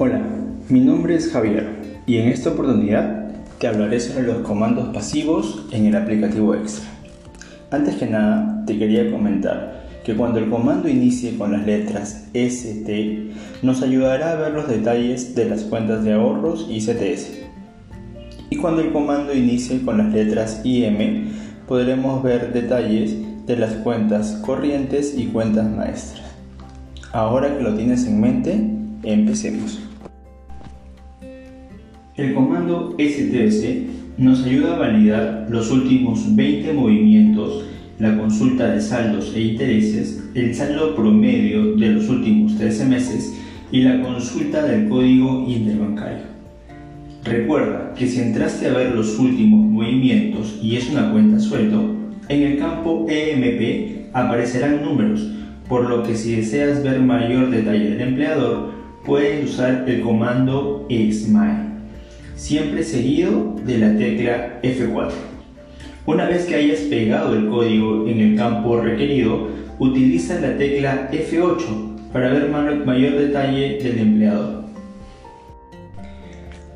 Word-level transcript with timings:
Hola, 0.00 0.22
mi 0.68 0.78
nombre 0.78 1.16
es 1.16 1.32
Javier 1.32 1.66
y 2.06 2.18
en 2.18 2.28
esta 2.28 2.50
oportunidad 2.50 3.32
te 3.58 3.66
hablaré 3.66 3.98
sobre 3.98 4.28
los 4.28 4.46
comandos 4.46 4.94
pasivos 4.94 5.66
en 5.72 5.86
el 5.86 5.96
aplicativo 5.96 6.54
Extra. 6.54 6.88
Antes 7.72 7.96
que 7.96 8.06
nada, 8.06 8.62
te 8.64 8.78
quería 8.78 9.10
comentar 9.10 9.88
que 10.04 10.14
cuando 10.14 10.38
el 10.38 10.50
comando 10.50 10.88
inicie 10.88 11.36
con 11.36 11.50
las 11.50 11.66
letras 11.66 12.28
ST, 12.32 13.32
nos 13.62 13.82
ayudará 13.82 14.30
a 14.30 14.34
ver 14.36 14.52
los 14.52 14.68
detalles 14.68 15.34
de 15.34 15.46
las 15.46 15.64
cuentas 15.64 16.04
de 16.04 16.12
ahorros 16.12 16.68
y 16.70 16.78
CTS. 16.78 17.32
Y 18.50 18.56
cuando 18.58 18.82
el 18.82 18.92
comando 18.92 19.34
inicie 19.34 19.82
con 19.82 19.98
las 19.98 20.12
letras 20.12 20.60
IM, 20.62 21.30
podremos 21.66 22.22
ver 22.22 22.52
detalles 22.52 23.16
de 23.46 23.56
las 23.56 23.72
cuentas 23.72 24.40
corrientes 24.46 25.18
y 25.18 25.26
cuentas 25.26 25.68
maestras. 25.68 26.22
Ahora 27.10 27.56
que 27.56 27.64
lo 27.64 27.74
tienes 27.74 28.06
en 28.06 28.20
mente, 28.20 28.78
empecemos. 29.02 29.80
El 32.18 32.34
comando 32.34 32.96
STS 32.98 33.64
nos 34.16 34.42
ayuda 34.42 34.74
a 34.74 34.78
validar 34.80 35.46
los 35.50 35.70
últimos 35.70 36.34
20 36.34 36.72
movimientos, 36.72 37.64
la 38.00 38.18
consulta 38.18 38.72
de 38.72 38.80
saldos 38.80 39.32
e 39.36 39.40
intereses, 39.40 40.28
el 40.34 40.52
saldo 40.52 40.96
promedio 40.96 41.76
de 41.76 41.90
los 41.90 42.08
últimos 42.08 42.56
13 42.56 42.86
meses 42.86 43.38
y 43.70 43.82
la 43.82 44.02
consulta 44.02 44.66
del 44.66 44.88
código 44.88 45.46
interbancario. 45.46 46.24
Recuerda 47.22 47.94
que 47.94 48.08
si 48.08 48.20
entraste 48.20 48.66
a 48.66 48.72
ver 48.72 48.96
los 48.96 49.16
últimos 49.20 49.60
movimientos 49.60 50.58
y 50.60 50.74
es 50.74 50.90
una 50.90 51.12
cuenta 51.12 51.38
suelto, 51.38 51.94
en 52.28 52.42
el 52.42 52.58
campo 52.58 53.06
EMP 53.08 54.12
aparecerán 54.12 54.82
números, 54.82 55.24
por 55.68 55.88
lo 55.88 56.02
que 56.02 56.16
si 56.16 56.34
deseas 56.34 56.82
ver 56.82 56.98
mayor 56.98 57.48
detalle 57.50 57.90
del 57.90 58.00
empleador, 58.00 58.72
puedes 59.06 59.48
usar 59.48 59.84
el 59.86 60.00
comando 60.00 60.84
SMILE, 60.90 61.67
siempre 62.38 62.84
seguido 62.84 63.56
de 63.66 63.78
la 63.78 63.96
tecla 63.98 64.60
F4. 64.62 65.10
Una 66.06 66.26
vez 66.26 66.46
que 66.46 66.54
hayas 66.54 66.80
pegado 66.82 67.34
el 67.34 67.48
código 67.48 68.06
en 68.06 68.20
el 68.20 68.36
campo 68.36 68.80
requerido, 68.80 69.48
utiliza 69.78 70.40
la 70.40 70.56
tecla 70.56 71.10
F8 71.12 72.12
para 72.12 72.30
ver 72.30 72.48
mayor 72.48 73.18
detalle 73.18 73.78
del 73.82 73.98
empleador. 73.98 74.64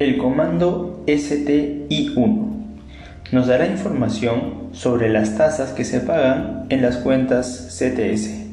El 0.00 0.18
comando 0.18 1.04
STI1 1.06 2.50
nos 3.30 3.46
dará 3.46 3.66
información 3.66 4.68
sobre 4.72 5.08
las 5.08 5.38
tasas 5.38 5.70
que 5.70 5.84
se 5.84 6.00
pagan 6.00 6.66
en 6.68 6.82
las 6.82 6.96
cuentas 6.96 7.78
CTS. 7.78 8.44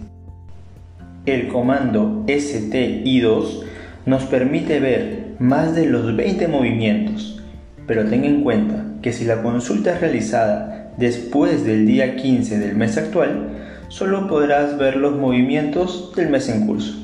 El 1.26 1.48
comando 1.48 2.24
STI2 2.28 3.71
nos 4.06 4.24
permite 4.24 4.80
ver 4.80 5.36
más 5.40 5.76
de 5.76 5.86
los 5.86 6.16
20 6.16 6.48
movimientos, 6.48 7.42
pero 7.88 8.06
ten 8.06 8.24
en 8.26 8.44
cuenta 8.44 8.86
que 9.02 9.14
si 9.14 9.26
la 9.26 9.42
consulta 9.42 9.94
es 9.94 10.02
realizada 10.02 10.92
después 10.98 11.66
del 11.66 11.86
día 11.86 12.16
15 12.16 12.60
del 12.60 12.76
mes 12.76 12.98
actual, 12.98 13.50
solo 13.88 14.28
podrás 14.28 14.78
ver 14.78 14.96
los 14.96 15.16
movimientos 15.16 16.14
del 16.16 16.30
mes 16.30 16.50
en 16.50 16.68
curso. 16.68 16.98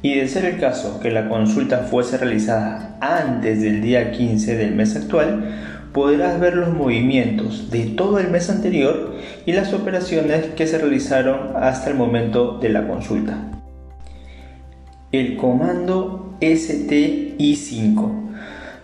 Y 0.00 0.14
de 0.14 0.28
ser 0.28 0.44
el 0.44 0.60
caso 0.60 1.00
que 1.00 1.10
la 1.10 1.28
consulta 1.28 1.78
fuese 1.78 2.18
realizada 2.18 2.96
antes 3.00 3.60
del 3.60 3.82
día 3.82 4.12
15 4.12 4.56
del 4.56 4.74
mes 4.74 4.94
actual, 4.96 5.56
podrás 5.92 6.38
ver 6.38 6.54
los 6.54 6.72
movimientos 6.72 7.70
de 7.70 7.86
todo 7.86 8.18
el 8.20 8.30
mes 8.30 8.50
anterior 8.50 9.16
y 9.46 9.52
las 9.52 9.72
operaciones 9.74 10.46
que 10.56 10.66
se 10.66 10.78
realizaron 10.78 11.56
hasta 11.56 11.90
el 11.90 11.96
momento 11.96 12.58
de 12.58 12.68
la 12.68 12.86
consulta. 12.86 13.57
El 15.10 15.38
comando 15.38 16.36
STI5 16.42 18.10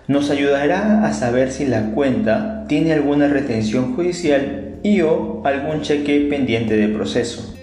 nos 0.08 0.30
ayudará 0.30 1.04
a 1.04 1.12
saber 1.12 1.52
si 1.52 1.66
la 1.66 1.90
cuenta 1.90 2.64
tiene 2.66 2.94
alguna 2.94 3.28
retención 3.28 3.94
judicial 3.94 4.76
y 4.82 5.02
o 5.02 5.42
algún 5.44 5.82
cheque 5.82 6.26
pendiente 6.30 6.78
de 6.78 6.88
proceso. 6.88 7.54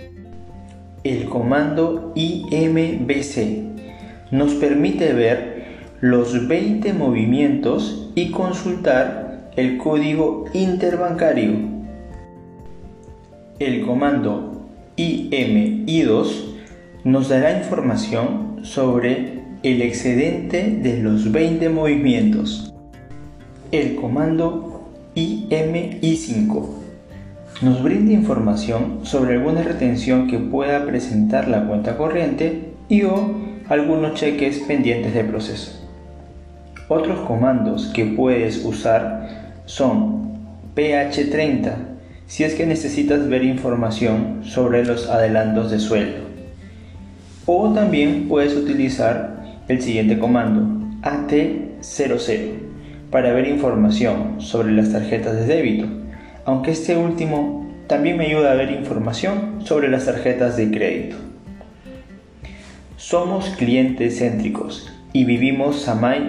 El 1.04 1.26
comando 1.26 2.14
IMBC 2.14 4.30
nos 4.30 4.54
permite 4.54 5.14
ver 5.14 5.64
los 6.00 6.48
20 6.48 6.94
movimientos 6.94 8.12
y 8.14 8.30
consultar 8.30 9.50
el 9.56 9.80
código 9.80 10.46
interbancario. 10.54 11.54
El 13.58 13.82
comando 13.88 14.68
IMI2 14.98 16.28
nos 17.06 17.30
dará 17.30 17.58
información 17.58 18.51
sobre 18.64 19.42
el 19.64 19.82
excedente 19.82 20.80
de 20.82 20.98
los 20.98 21.32
20 21.32 21.70
movimientos. 21.70 22.74
El 23.72 23.96
comando 23.96 24.90
IMI5 25.16 26.70
nos 27.62 27.84
brinda 27.84 28.14
información 28.14 29.00
sobre 29.04 29.36
alguna 29.36 29.62
retención 29.62 30.28
que 30.28 30.40
pueda 30.40 30.86
presentar 30.86 31.48
la 31.48 31.68
cuenta 31.68 31.98
corriente 31.98 32.74
y 32.90 33.04
o 33.04 33.36
algunos 33.70 34.16
cheques 34.16 34.60
pendientes 34.60 35.14
de 35.14 35.24
proceso. 35.24 35.88
Otros 36.88 37.20
comandos 37.22 37.88
que 37.88 38.06
puedes 38.06 38.66
usar 38.66 39.62
son 39.66 40.40
PH30 40.76 41.76
si 42.26 42.44
es 42.44 42.56
que 42.56 42.66
necesitas 42.66 43.28
ver 43.28 43.44
información 43.44 44.40
sobre 44.44 44.86
los 44.86 45.10
adelantos 45.10 45.70
de 45.70 45.80
sueldo. 45.80 46.31
O 47.46 47.74
también 47.74 48.28
puedes 48.28 48.56
utilizar 48.56 49.62
el 49.68 49.82
siguiente 49.82 50.20
comando 50.20 50.62
AT00 51.02 52.54
para 53.10 53.34
ver 53.34 53.48
información 53.48 54.40
sobre 54.40 54.72
las 54.72 54.92
tarjetas 54.92 55.36
de 55.36 55.46
débito, 55.46 55.88
aunque 56.46 56.72
este 56.72 56.96
último 56.96 57.70
también 57.88 58.18
me 58.18 58.28
ayuda 58.28 58.52
a 58.52 58.56
ver 58.56 58.72
información 58.72 59.66
sobre 59.66 59.90
las 59.90 60.06
tarjetas 60.06 60.56
de 60.56 60.72
crédito. 60.72 61.18
Somos 62.96 63.50
clientes 63.58 64.20
céntricos 64.20 64.90
y 65.12 65.26
vivimos 65.26 65.82
Samay 65.82 66.22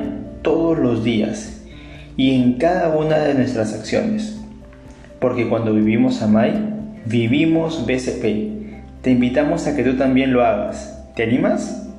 todos 0.42 0.78
los 0.78 1.04
días 1.04 1.62
y 2.16 2.34
en 2.34 2.54
cada 2.54 2.96
una 2.96 3.18
de 3.18 3.34
nuestras 3.34 3.74
acciones. 3.74 4.38
Porque 5.20 5.48
cuando 5.48 5.72
vivimos 5.72 6.20
AMAI, 6.22 6.54
vivimos 7.06 7.86
BCP. 7.86 9.02
Te 9.02 9.10
invitamos 9.10 9.66
a 9.66 9.76
que 9.76 9.84
tú 9.84 9.96
también 9.96 10.32
lo 10.32 10.44
hagas. 10.44 11.01
¿Te 11.14 11.22
animas? 11.22 11.91